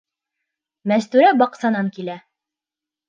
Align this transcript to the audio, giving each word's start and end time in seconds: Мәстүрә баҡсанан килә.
Мәстүрә 0.91 1.29
баҡсанан 1.43 1.93
килә. 1.99 2.17